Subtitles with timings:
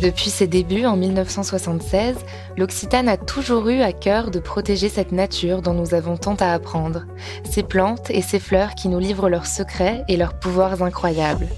[0.00, 2.16] Depuis ses débuts en 1976,
[2.56, 6.54] l'Occitane a toujours eu à cœur de protéger cette nature dont nous avons tant à
[6.54, 7.04] apprendre,
[7.44, 11.48] ces plantes et ces fleurs qui nous livrent leurs secrets et leurs pouvoirs incroyables.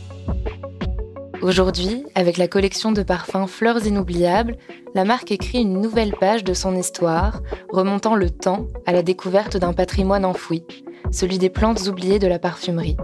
[1.41, 4.57] Aujourd'hui, avec la collection de parfums Fleurs inoubliables,
[4.97, 9.57] la marque écrit une nouvelle page de son histoire, remontant le temps à la découverte
[9.57, 10.65] d'un patrimoine enfoui,
[11.13, 12.97] celui des plantes oubliées de la parfumerie.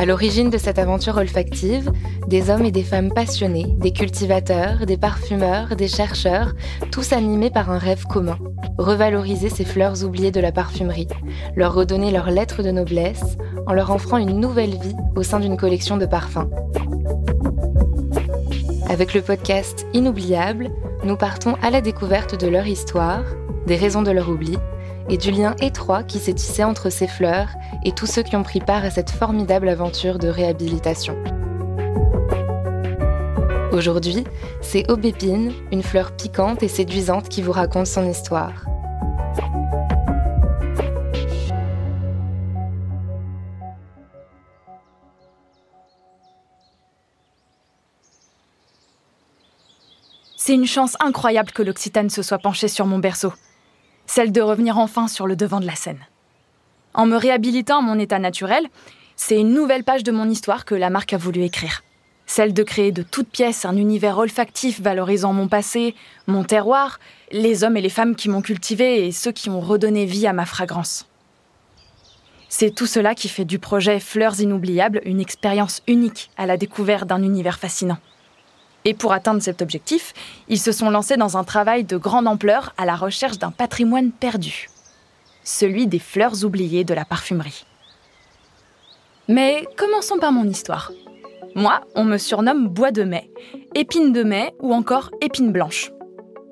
[0.00, 1.92] À l'origine de cette aventure olfactive,
[2.26, 6.54] des hommes et des femmes passionnés, des cultivateurs, des parfumeurs, des chercheurs,
[6.90, 8.38] tous animés par un rêve commun,
[8.78, 11.08] revaloriser ces fleurs oubliées de la parfumerie,
[11.54, 13.36] leur redonner leur lettre de noblesse
[13.66, 16.48] en leur offrant une nouvelle vie au sein d'une collection de parfums.
[18.88, 20.70] Avec le podcast Inoubliable,
[21.04, 23.24] nous partons à la découverte de leur histoire,
[23.66, 24.56] des raisons de leur oubli
[25.10, 27.48] et du lien étroit qui s'est tissé entre ces fleurs
[27.84, 31.16] et tous ceux qui ont pris part à cette formidable aventure de réhabilitation.
[33.72, 34.24] Aujourd'hui,
[34.60, 38.66] c'est Aubépine, une fleur piquante et séduisante qui vous raconte son histoire.
[50.36, 53.32] C'est une chance incroyable que l'Occitane se soit penchée sur mon berceau
[54.10, 56.04] celle de revenir enfin sur le devant de la scène.
[56.94, 58.66] En me réhabilitant à mon état naturel,
[59.14, 61.84] c'est une nouvelle page de mon histoire que la marque a voulu écrire.
[62.26, 65.94] Celle de créer de toutes pièces un univers olfactif valorisant mon passé,
[66.26, 66.98] mon terroir,
[67.30, 70.32] les hommes et les femmes qui m'ont cultivé et ceux qui ont redonné vie à
[70.32, 71.06] ma fragrance.
[72.48, 77.06] C'est tout cela qui fait du projet Fleurs inoubliables une expérience unique à la découverte
[77.06, 77.98] d'un univers fascinant.
[78.84, 80.14] Et pour atteindre cet objectif,
[80.48, 84.10] ils se sont lancés dans un travail de grande ampleur à la recherche d'un patrimoine
[84.10, 84.68] perdu,
[85.44, 87.64] celui des fleurs oubliées de la parfumerie.
[89.28, 90.92] Mais commençons par mon histoire.
[91.54, 93.30] Moi, on me surnomme bois de mai,
[93.74, 95.90] épine de mai ou encore épine blanche.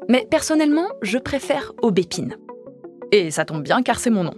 [0.09, 2.37] Mais personnellement, je préfère aubépine.
[3.11, 4.35] Et ça tombe bien car c'est mon nom.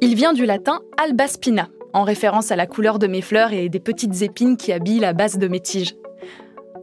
[0.00, 3.80] Il vient du latin albaspina, en référence à la couleur de mes fleurs et des
[3.80, 5.94] petites épines qui habillent la base de mes tiges.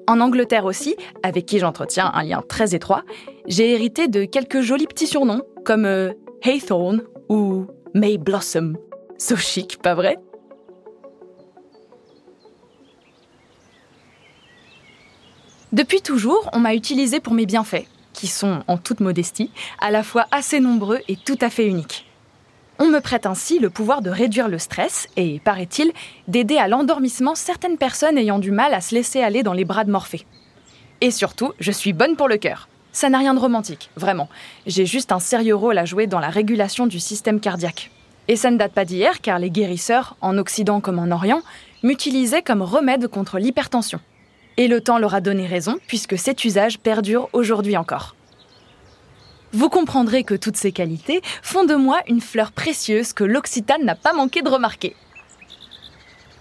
[0.08, 3.04] En Angleterre aussi, avec qui j'entretiens un lien très étroit,
[3.48, 6.12] j'ai hérité de quelques jolis petits surnoms comme euh,
[7.30, 8.78] ou May Blossom.
[9.18, 10.18] So chic, pas vrai?
[15.72, 19.50] Depuis toujours, on m'a utilisé pour mes bienfaits, qui sont, en toute modestie,
[19.80, 22.06] à la fois assez nombreux et tout à fait uniques.
[22.80, 25.92] On me prête ainsi le pouvoir de réduire le stress et, paraît-il,
[26.28, 29.84] d'aider à l'endormissement certaines personnes ayant du mal à se laisser aller dans les bras
[29.84, 30.26] de Morphée.
[31.02, 32.68] Et surtout, je suis bonne pour le cœur.
[32.92, 34.30] Ça n'a rien de romantique, vraiment.
[34.66, 37.92] J'ai juste un sérieux rôle à jouer dans la régulation du système cardiaque.
[38.28, 41.42] Et ça ne date pas d'hier, car les guérisseurs, en Occident comme en Orient,
[41.84, 44.00] m'utilisaient comme remède contre l'hypertension.
[44.58, 48.16] Et le temps leur a donné raison, puisque cet usage perdure aujourd'hui encore.
[49.54, 53.94] Vous comprendrez que toutes ces qualités font de moi une fleur précieuse que l'Occitane n'a
[53.94, 54.96] pas manqué de remarquer.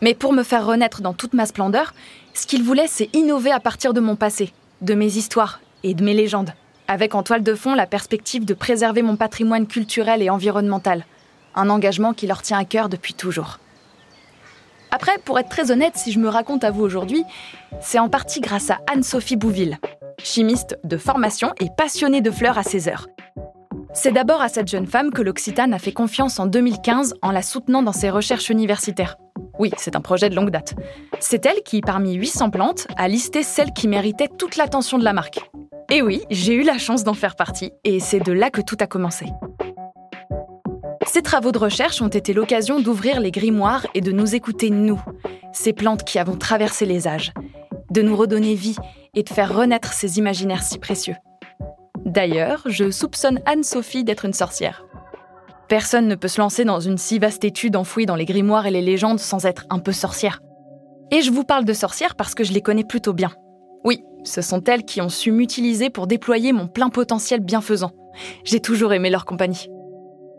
[0.00, 1.92] Mais pour me faire renaître dans toute ma splendeur,
[2.32, 6.02] ce qu'il voulait, c'est innover à partir de mon passé, de mes histoires et de
[6.02, 6.54] mes légendes,
[6.88, 11.04] avec en toile de fond la perspective de préserver mon patrimoine culturel et environnemental,
[11.54, 13.58] un engagement qui leur tient à cœur depuis toujours.
[14.90, 17.24] Après, pour être très honnête, si je me raconte à vous aujourd'hui,
[17.82, 19.78] c'est en partie grâce à Anne-Sophie Bouville,
[20.24, 23.06] chimiste de formation et passionnée de fleurs à ses heures.
[23.94, 27.42] C'est d'abord à cette jeune femme que l'Occitane a fait confiance en 2015 en la
[27.42, 29.16] soutenant dans ses recherches universitaires.
[29.58, 30.74] Oui, c'est un projet de longue date.
[31.20, 35.12] C'est elle qui, parmi 800 plantes, a listé celles qui méritaient toute l'attention de la
[35.12, 35.40] marque.
[35.90, 38.78] Et oui, j'ai eu la chance d'en faire partie, et c'est de là que tout
[38.80, 39.26] a commencé.
[41.06, 45.02] Ces travaux de recherche ont été l'occasion d'ouvrir les grimoires et de nous écouter, nous,
[45.52, 47.34] ces plantes qui avons traversé les âges,
[47.90, 48.76] de nous redonner vie
[49.14, 51.16] et de faire renaître ces imaginaires si précieux.
[52.06, 54.86] D'ailleurs, je soupçonne Anne-Sophie d'être une sorcière.
[55.68, 58.70] Personne ne peut se lancer dans une si vaste étude enfouie dans les grimoires et
[58.70, 60.40] les légendes sans être un peu sorcière.
[61.10, 63.32] Et je vous parle de sorcières parce que je les connais plutôt bien.
[63.84, 67.92] Oui, ce sont elles qui ont su m'utiliser pour déployer mon plein potentiel bienfaisant.
[68.44, 69.68] J'ai toujours aimé leur compagnie.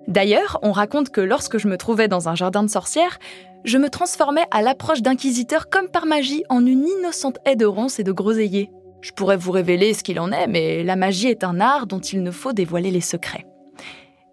[0.07, 3.19] D'ailleurs, on raconte que lorsque je me trouvais dans un jardin de sorcières,
[3.63, 7.99] je me transformais à l'approche d'inquisiteurs comme par magie en une innocente haie de ronces
[7.99, 8.69] et de groseilliers.
[9.01, 11.99] Je pourrais vous révéler ce qu'il en est, mais la magie est un art dont
[11.99, 13.45] il ne faut dévoiler les secrets.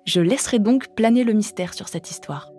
[0.05, 2.53] Je laisserai donc planer le mystère sur cette histoire.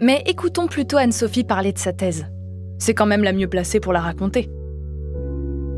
[0.00, 2.26] Mais écoutons plutôt Anne-Sophie parler de sa thèse.
[2.78, 4.50] C'est quand même la mieux placée pour la raconter.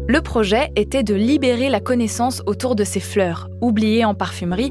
[0.06, 4.70] Le projet était de libérer la connaissance autour de ces fleurs, oubliées en parfumerie,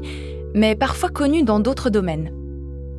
[0.54, 2.32] mais parfois connues dans d'autres domaines.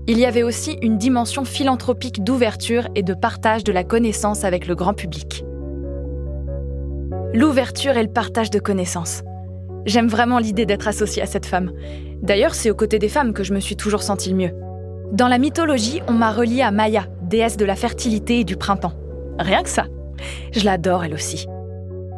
[0.07, 4.67] il y avait aussi une dimension philanthropique d'ouverture et de partage de la connaissance avec
[4.67, 5.45] le grand public.
[7.33, 9.23] L'ouverture et le partage de connaissances.
[9.85, 11.71] J'aime vraiment l'idée d'être associée à cette femme.
[12.21, 14.51] D'ailleurs, c'est aux côtés des femmes que je me suis toujours sentie le mieux.
[15.11, 18.93] Dans la mythologie, on m'a reliée à Maya, déesse de la fertilité et du printemps.
[19.39, 19.85] Rien que ça.
[20.51, 21.47] Je l'adore elle aussi.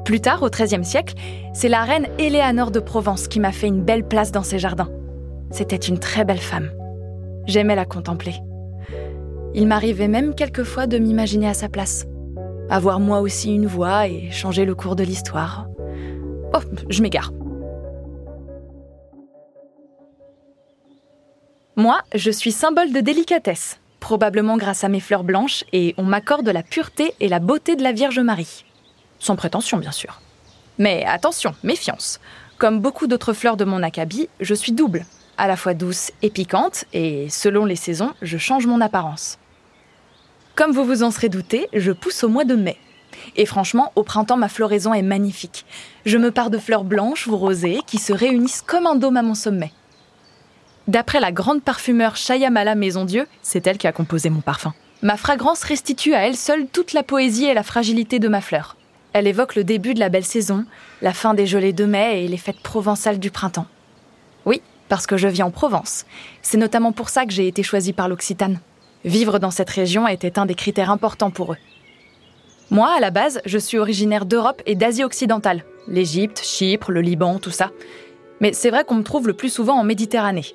[0.08, 1.16] Plus tard, au XIIIe siècle,
[1.54, 4.90] c'est la reine Éléanore de Provence qui m'a fait une belle place dans ses jardins.
[5.52, 6.72] C'était une très belle femme.
[7.46, 8.36] J'aimais la contempler.
[9.54, 12.06] Il m'arrivait même quelquefois de m'imaginer à sa place.
[12.70, 15.68] Avoir moi aussi une voix et changer le cours de l'histoire.
[16.56, 17.34] Oh, je m'égare.
[21.76, 26.48] Moi, je suis symbole de délicatesse, probablement grâce à mes fleurs blanches, et on m'accorde
[26.48, 28.64] la pureté et la beauté de la Vierge Marie.
[29.20, 30.22] Sans prétention, bien sûr.
[30.78, 32.20] Mais attention, méfiance.
[32.58, 35.06] Comme beaucoup d'autres fleurs de mon acabit, je suis double,
[35.38, 39.38] à la fois douce et piquante, et selon les saisons, je change mon apparence.
[40.56, 42.78] Comme vous vous en serez douté, je pousse au mois de mai.
[43.36, 45.66] Et franchement, au printemps, ma floraison est magnifique.
[46.06, 49.22] Je me pars de fleurs blanches ou rosées qui se réunissent comme un dôme à
[49.22, 49.72] mon sommet.
[50.88, 54.74] D'après la grande parfumeur Shayamala Maison Dieu, c'est elle qui a composé mon parfum.
[55.02, 58.78] Ma fragrance restitue à elle seule toute la poésie et la fragilité de ma fleur.
[59.18, 60.64] Elle évoque le début de la belle saison,
[61.02, 63.66] la fin des gelées de mai et les fêtes provençales du printemps.
[64.46, 66.06] Oui, parce que je vis en Provence.
[66.44, 68.60] C'est notamment pour ça que j'ai été choisie par l'Occitane.
[69.06, 71.58] Vivre dans cette région était un des critères importants pour eux.
[72.70, 75.64] Moi, à la base, je suis originaire d'Europe et d'Asie occidentale.
[75.88, 77.72] L'Égypte, Chypre, le Liban, tout ça.
[78.40, 80.46] Mais c'est vrai qu'on me trouve le plus souvent en Méditerranée.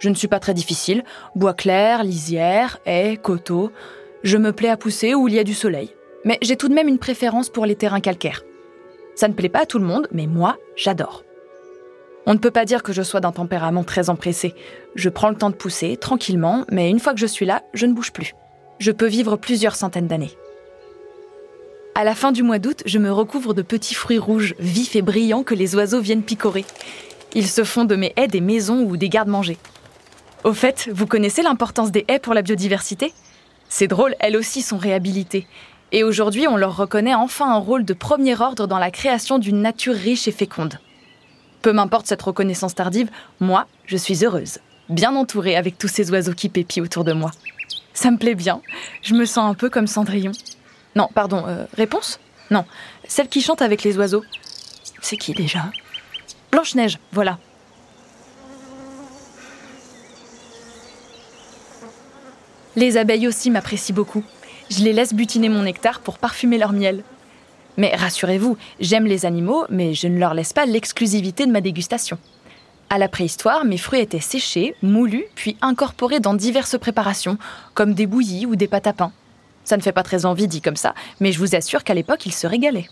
[0.00, 1.04] Je ne suis pas très difficile.
[1.36, 3.70] Bois clair, lisière, haies, coteaux.
[4.24, 5.94] Je me plais à pousser où il y a du soleil.
[6.24, 8.42] Mais j'ai tout de même une préférence pour les terrains calcaires.
[9.14, 11.24] Ça ne plaît pas à tout le monde, mais moi, j'adore.
[12.26, 14.54] On ne peut pas dire que je sois d'un tempérament très empressé.
[14.94, 17.86] Je prends le temps de pousser, tranquillement, mais une fois que je suis là, je
[17.86, 18.34] ne bouge plus.
[18.78, 20.36] Je peux vivre plusieurs centaines d'années.
[21.94, 25.02] À la fin du mois d'août, je me recouvre de petits fruits rouges, vifs et
[25.02, 26.64] brillants que les oiseaux viennent picorer.
[27.34, 29.58] Ils se font de mes haies des maisons ou des gardes-manger.
[30.44, 33.12] Au fait, vous connaissez l'importance des haies pour la biodiversité?
[33.68, 35.46] C'est drôle, elles aussi sont réhabilitées.
[35.92, 39.60] Et aujourd'hui, on leur reconnaît enfin un rôle de premier ordre dans la création d'une
[39.60, 40.78] nature riche et féconde.
[41.62, 43.10] Peu m'importe cette reconnaissance tardive,
[43.40, 44.58] moi, je suis heureuse,
[44.88, 47.32] bien entourée avec tous ces oiseaux qui pépient autour de moi.
[47.92, 48.62] Ça me plaît bien,
[49.02, 50.32] je me sens un peu comme Cendrillon.
[50.94, 52.20] Non, pardon, euh, réponse?
[52.50, 52.64] Non,
[53.06, 54.24] celle qui chante avec les oiseaux.
[55.02, 55.70] C'est qui déjà?
[56.52, 57.38] Blanche-Neige, voilà.
[62.76, 64.24] Les abeilles aussi m'apprécient beaucoup.
[64.70, 67.02] Je les laisse butiner mon nectar pour parfumer leur miel.
[67.76, 72.18] Mais rassurez-vous, j'aime les animaux, mais je ne leur laisse pas l'exclusivité de ma dégustation.
[72.88, 77.36] À la préhistoire, mes fruits étaient séchés, moulus, puis incorporés dans diverses préparations,
[77.74, 79.12] comme des bouillies ou des pâtes à pain.
[79.64, 82.26] Ça ne fait pas très envie dit comme ça, mais je vous assure qu'à l'époque,
[82.26, 82.88] ils se régalaient.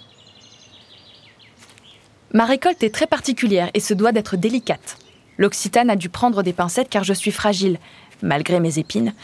[2.33, 4.99] Ma récolte est très particulière et se doit d'être délicate.
[5.39, 7.79] L'Occitane a dû prendre des pincettes car je suis fragile,
[8.23, 9.15] malgré mes épines,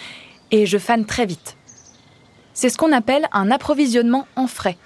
[0.51, 1.57] et je fane très vite.
[2.55, 4.79] C'est ce qu'on appelle un approvisionnement en frais.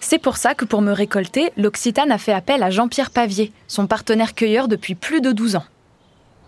[0.00, 3.86] C'est pour ça que pour me récolter, l'Occitane a fait appel à Jean-Pierre Pavier, son
[3.86, 5.64] partenaire cueilleur depuis plus de 12 ans.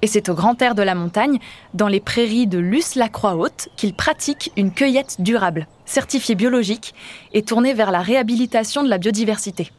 [0.00, 1.38] Et c'est au grand air de la montagne,
[1.74, 6.94] dans les prairies de Luce-la-Croix-Haute, qu'il pratique une cueillette durable, certifiée biologique
[7.34, 9.70] et tournée vers la réhabilitation de la biodiversité.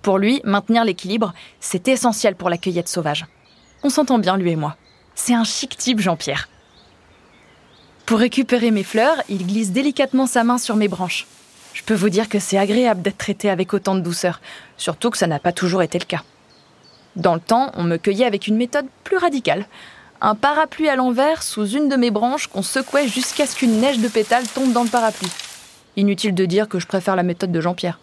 [0.00, 3.26] Pour lui, maintenir l'équilibre, c'est essentiel pour la cueillette sauvage.
[3.84, 4.76] On s'entend bien, lui et moi.
[5.14, 6.48] C'est un chic type, Jean-Pierre.
[8.06, 11.26] Pour récupérer mes fleurs, il glisse délicatement sa main sur mes branches.
[11.72, 14.40] Je peux vous dire que c'est agréable d'être traité avec autant de douceur,
[14.76, 16.22] surtout que ça n'a pas toujours été le cas.
[17.16, 19.66] Dans le temps, on me cueillait avec une méthode plus radicale.
[20.20, 23.98] Un parapluie à l'envers sous une de mes branches qu'on secouait jusqu'à ce qu'une neige
[23.98, 25.30] de pétales tombe dans le parapluie.
[25.96, 27.98] Inutile de dire que je préfère la méthode de Jean-Pierre.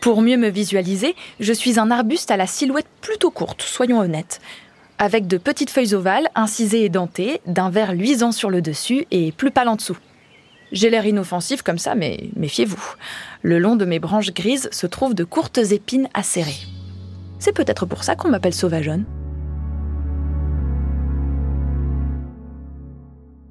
[0.00, 4.40] Pour mieux me visualiser, je suis un arbuste à la silhouette plutôt courte, soyons honnêtes,
[5.00, 9.32] avec de petites feuilles ovales, incisées et dentées, d'un vert luisant sur le dessus et
[9.32, 9.96] plus pâle en dessous.
[10.72, 12.94] J'ai l'air inoffensif comme ça, mais méfiez-vous.
[13.40, 16.66] Le long de mes branches grises se trouvent de courtes épines acérées.
[17.38, 19.06] C'est peut-être pour ça qu'on m'appelle sauvageonne.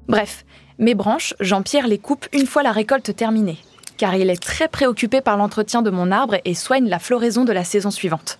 [0.06, 0.44] Bref,
[0.78, 3.58] mes branches, Jean-Pierre les coupe une fois la récolte terminée,
[3.96, 7.52] car il est très préoccupé par l'entretien de mon arbre et soigne la floraison de
[7.52, 8.38] la saison suivante.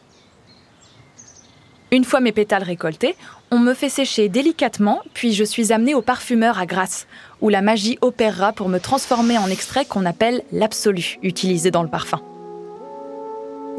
[1.92, 3.16] Une fois mes pétales récoltés,
[3.50, 7.08] on me fait sécher délicatement, puis je suis amenée au parfumeur à Grasse,
[7.40, 11.88] où la magie opérera pour me transformer en extrait qu'on appelle l'absolu, utilisé dans le
[11.88, 12.20] parfum.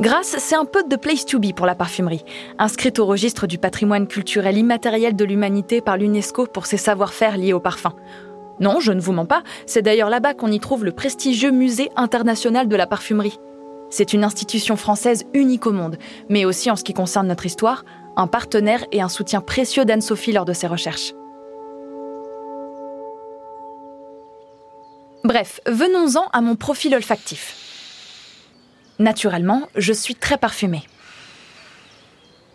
[0.01, 2.25] Grasse, c'est un peu de place to be pour la parfumerie,
[2.59, 7.53] inscrite au registre du patrimoine culturel immatériel de l'humanité par l'UNESCO pour ses savoir-faire liés
[7.53, 7.93] au parfum.
[8.59, 11.89] Non, je ne vous mens pas, c'est d'ailleurs là-bas qu'on y trouve le prestigieux Musée
[11.95, 13.39] international de la parfumerie.
[13.91, 15.97] C'est une institution française unique au monde,
[16.29, 17.83] mais aussi en ce qui concerne notre histoire,
[18.15, 21.13] un partenaire et un soutien précieux d'Anne-Sophie lors de ses recherches.
[25.23, 27.55] Bref, venons-en à mon profil olfactif.
[28.99, 30.83] Naturellement, je suis très parfumée.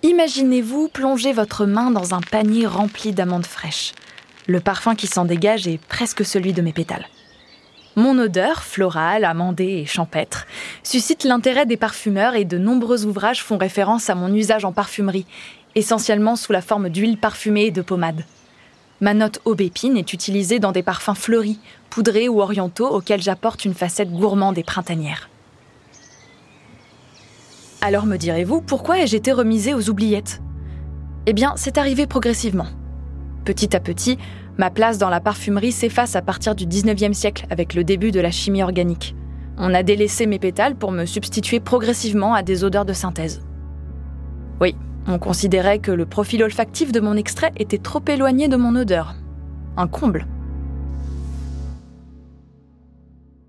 [0.03, 3.93] Imaginez-vous plonger votre main dans un panier rempli d'amandes fraîches.
[4.47, 7.07] Le parfum qui s'en dégage est presque celui de mes pétales.
[7.99, 10.47] Mon odeur, florale, amandée et champêtre,
[10.83, 15.25] suscite l'intérêt des parfumeurs et de nombreux ouvrages font référence à mon usage en parfumerie,
[15.75, 18.25] essentiellement sous la forme d'huile parfumée et de pommade.
[19.01, 23.75] Ma note aubépine est utilisée dans des parfums fleuris, poudrés ou orientaux auxquels j'apporte une
[23.75, 25.31] facette gourmande et printanière.
[27.81, 30.43] Alors me direz-vous, pourquoi ai-je été remisée aux oubliettes?
[31.25, 32.67] Eh bien, c'est arrivé progressivement.
[33.47, 34.19] Petit à petit,
[34.59, 38.21] ma place dans la parfumerie s'efface à partir du 19e siècle avec le début de
[38.21, 39.15] la chimie organique.
[39.59, 43.43] On a délaissé mes pétales pour me substituer progressivement à des odeurs de synthèse.
[44.61, 44.75] Oui,
[45.07, 49.15] on considérait que le profil olfactif de mon extrait était trop éloigné de mon odeur.
[49.77, 50.27] Un comble.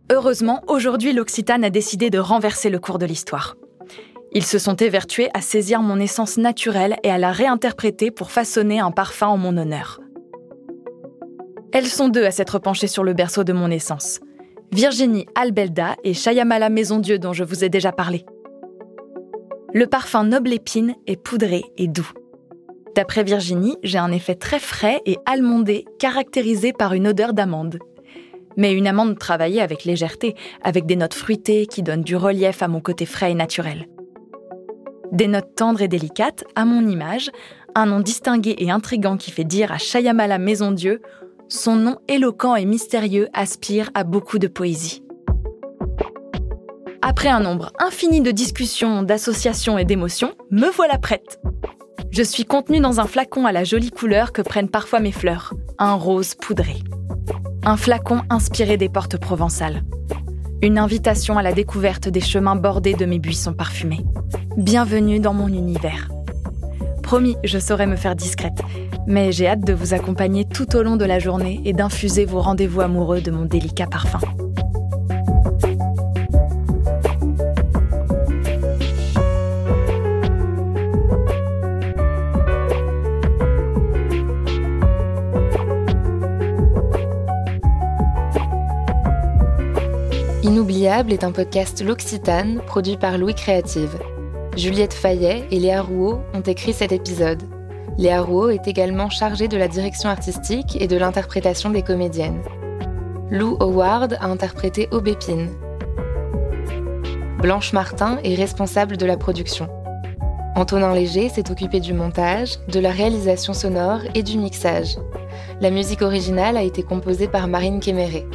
[0.10, 3.56] Heureusement, aujourd'hui, l'Occitane a décidé de renverser le cours de l'histoire.
[4.32, 8.80] Ils se sont évertués à saisir mon essence naturelle et à la réinterpréter pour façonner
[8.80, 10.00] un parfum en mon honneur.
[11.78, 14.20] Elles sont deux à s'être penchées sur le berceau de mon essence.
[14.72, 18.26] Virginie Albelda et Chayamala Maison-Dieu dont je vous ai déjà parlé.
[19.76, 22.12] Le parfum Noble Épine est poudré et doux.
[22.96, 27.78] D'après Virginie, j'ai un effet très frais et almondé caractérisé par une odeur d'amande.
[28.56, 32.68] Mais une amande travaillée avec légèreté, avec des notes fruitées qui donnent du relief à
[32.68, 33.86] mon côté frais et naturel.
[35.12, 37.30] Des notes tendres et délicates, à mon image,
[37.76, 41.04] un nom distingué et intrigant qui fait dire à Chayamala Maison Dieu,
[41.50, 45.04] son nom éloquent et mystérieux aspire à beaucoup de poésie.
[47.02, 51.40] Après un nombre infini de discussions, d'associations et d'émotions, me voilà prête.
[52.12, 55.54] Je suis contenue dans un flacon à la jolie couleur que prennent parfois mes fleurs,
[55.78, 56.78] un rose poudré.
[57.64, 59.84] Un flacon inspiré des portes provençales.
[60.62, 64.06] Une invitation à la découverte des chemins bordés de mes buissons parfumés.
[64.58, 66.10] Bienvenue dans mon univers.
[67.04, 68.62] Promis, je saurai me faire discrète,
[69.08, 72.42] mais j'ai hâte de vous accompagner tout au long de la journée et d'infuser vos
[72.42, 74.20] rendez-vous amoureux de mon délicat parfum.
[90.44, 93.98] Inoubliable est un podcast L'Occitane produit par Louis Créative.
[94.56, 97.44] Juliette Fayet et Léa Rouault ont écrit cet épisode.
[97.98, 102.44] Léa Rouault est également chargée de la direction artistique et de l'interprétation des comédiennes.
[103.32, 105.50] Lou Howard a interprété Aubépine.
[107.42, 109.68] Blanche Martin est responsable de la production.
[110.56, 114.98] Antonin Léger s'est occupé du montage, de la réalisation sonore et du mixage.
[115.60, 118.28] La musique originale a été composée par Marine Kéméré.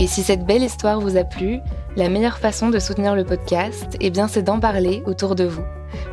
[0.00, 1.60] Et si cette belle histoire vous a plu,
[1.94, 5.62] la meilleure façon de soutenir le podcast, eh bien, c'est d'en parler autour de vous.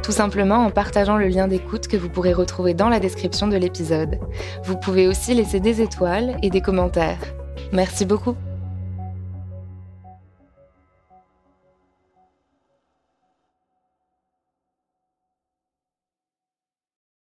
[0.04, 3.58] Tout simplement en partageant le lien d'écoute que vous pourrez retrouver dans la description de
[3.58, 4.20] l'épisode.
[4.64, 7.20] Vous pouvez aussi laisser des étoiles et des commentaires.
[7.72, 8.36] Merci beaucoup.